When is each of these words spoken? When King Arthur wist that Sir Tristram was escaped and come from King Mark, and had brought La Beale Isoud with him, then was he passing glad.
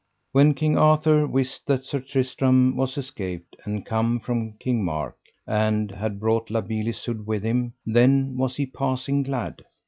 When 0.31 0.55
King 0.55 0.79
Arthur 0.79 1.27
wist 1.27 1.67
that 1.67 1.83
Sir 1.85 1.99
Tristram 1.99 2.75
was 2.75 2.97
escaped 2.97 3.55
and 3.65 3.85
come 3.85 4.19
from 4.19 4.53
King 4.53 4.83
Mark, 4.83 5.15
and 5.45 5.91
had 5.91 6.19
brought 6.19 6.49
La 6.49 6.61
Beale 6.61 6.87
Isoud 6.87 7.27
with 7.27 7.43
him, 7.43 7.73
then 7.85 8.35
was 8.35 8.55
he 8.55 8.65
passing 8.65 9.21
glad. 9.21 9.63